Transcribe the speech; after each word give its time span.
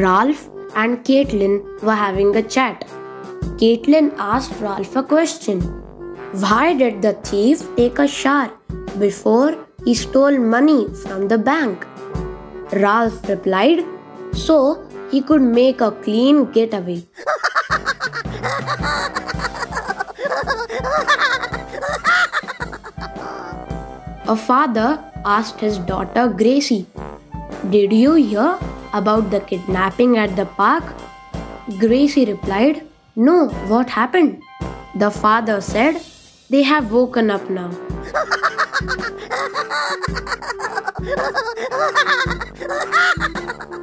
Ralph 0.00 0.48
and 0.74 1.04
Caitlin 1.04 1.82
were 1.82 1.94
having 1.94 2.34
a 2.34 2.42
chat. 2.42 2.86
Caitlin 3.58 4.14
asked 4.16 4.58
Ralph 4.58 4.96
a 4.96 5.02
question 5.02 5.60
Why 6.44 6.72
did 6.72 7.02
the 7.02 7.12
thief 7.24 7.62
take 7.76 7.98
a 7.98 8.08
shower 8.08 8.50
before 8.98 9.58
he 9.84 9.94
stole 9.94 10.38
money 10.38 10.88
from 11.02 11.28
the 11.28 11.36
bank? 11.36 11.86
Ralph 12.72 13.28
replied, 13.28 13.84
So 14.32 14.82
he 15.10 15.20
could 15.20 15.42
make 15.42 15.82
a 15.82 15.90
clean 15.90 16.50
getaway. 16.52 17.04
A 24.26 24.36
father 24.36 25.04
asked 25.26 25.60
his 25.60 25.76
daughter 25.76 26.28
Gracie, 26.28 26.86
Did 27.68 27.92
you 27.92 28.14
hear 28.14 28.58
about 28.92 29.30
the 29.30 29.40
kidnapping 29.40 30.16
at 30.18 30.36
the 30.36 30.46
park? 30.46 30.84
Gracie 31.78 32.24
replied, 32.24 32.86
No, 33.16 33.48
what 33.68 33.90
happened? 33.90 34.42
The 34.94 35.10
father 35.10 35.60
said, 35.60 36.02
They 36.50 36.62
have 36.62 36.92
woken 36.92 37.30
up 37.30 37.48
now. 37.50 37.70